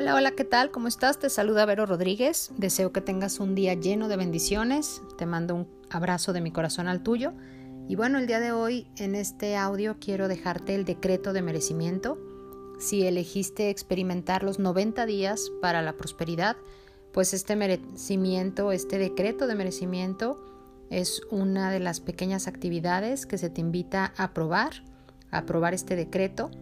[0.00, 0.70] Hola, hola, ¿qué tal?
[0.70, 1.18] ¿Cómo estás?
[1.18, 2.52] Te saluda Vero Rodríguez.
[2.56, 5.02] Deseo que tengas un día lleno de bendiciones.
[5.16, 7.32] Te mando un abrazo de mi corazón al tuyo.
[7.88, 12.16] Y bueno, el día de hoy en este audio quiero dejarte el decreto de merecimiento.
[12.78, 16.56] Si elegiste experimentar los 90 días para la prosperidad,
[17.12, 20.38] pues este merecimiento, este decreto de merecimiento
[20.90, 24.84] es una de las pequeñas actividades que se te invita a probar,
[25.32, 26.52] a probar este decreto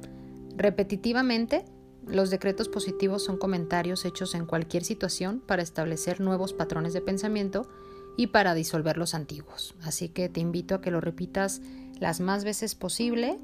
[0.56, 1.66] repetitivamente
[2.06, 7.68] los decretos positivos son comentarios hechos en cualquier situación para establecer nuevos patrones de pensamiento
[8.16, 9.74] y para disolver los antiguos.
[9.82, 11.60] Así que te invito a que lo repitas
[11.98, 13.38] las más veces posible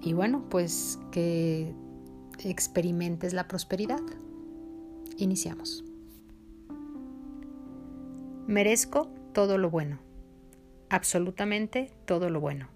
[0.00, 1.74] y bueno, pues que
[2.44, 4.00] experimentes la prosperidad.
[5.16, 5.84] Iniciamos.
[8.46, 10.00] Merezco todo lo bueno,
[10.90, 12.68] absolutamente todo lo bueno.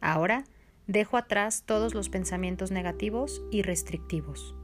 [0.00, 0.44] Ahora,
[0.90, 4.56] Dejo atrás todos los pensamientos negativos y restrictivos.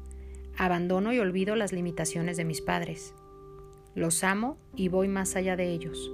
[0.58, 3.14] Abandono y olvido las limitaciones de mis padres.
[3.94, 6.10] Los amo y voy más allá de ellos.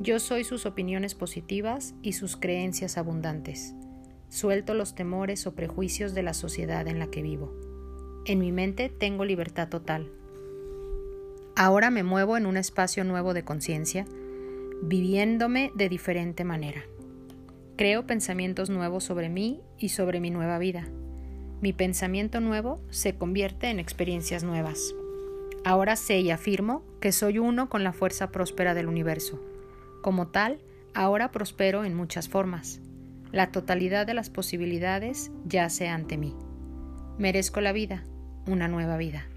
[0.00, 3.74] Yo soy sus opiniones positivas y sus creencias abundantes.
[4.28, 7.50] Suelto los temores o prejuicios de la sociedad en la que vivo.
[8.26, 10.12] En mi mente tengo libertad total.
[11.56, 14.04] Ahora me muevo en un espacio nuevo de conciencia,
[14.82, 16.84] viviéndome de diferente manera.
[17.78, 20.88] Creo pensamientos nuevos sobre mí y sobre mi nueva vida.
[21.60, 24.96] Mi pensamiento nuevo se convierte en experiencias nuevas.
[25.64, 29.40] Ahora sé y afirmo que soy uno con la fuerza próspera del universo.
[30.02, 30.58] Como tal,
[30.92, 32.80] ahora prospero en muchas formas.
[33.30, 36.34] La totalidad de las posibilidades yace ante mí.
[37.16, 38.02] Merezco la vida,
[38.48, 39.28] una nueva vida.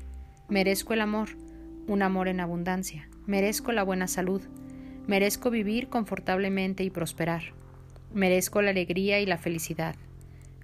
[0.50, 1.30] Merezco el amor,
[1.86, 3.08] un amor en abundancia.
[3.28, 4.42] Merezco la buena salud.
[5.06, 7.54] Merezco vivir confortablemente y prosperar.
[8.14, 9.96] Merezco la alegría y la felicidad.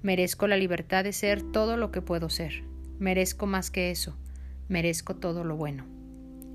[0.01, 2.63] Merezco la libertad de ser todo lo que puedo ser.
[2.99, 4.17] Merezco más que eso.
[4.67, 5.85] Merezco todo lo bueno.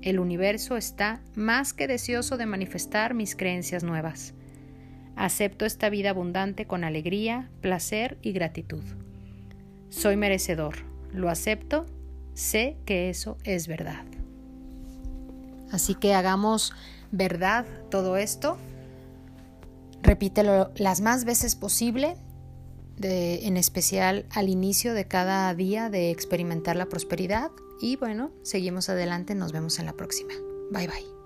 [0.01, 4.33] El universo está más que deseoso de manifestar mis creencias nuevas.
[5.15, 8.83] Acepto esta vida abundante con alegría, placer y gratitud.
[9.89, 10.75] Soy merecedor.
[11.11, 11.85] Lo acepto.
[12.33, 14.05] Sé que eso es verdad.
[15.71, 16.73] Así que hagamos
[17.11, 18.57] verdad todo esto
[20.03, 22.17] Repítelo las más veces posible,
[23.01, 27.51] en especial al inicio de cada día de experimentar la prosperidad.
[27.81, 30.33] Y bueno, seguimos adelante, nos vemos en la próxima.
[30.71, 31.22] Bye bye.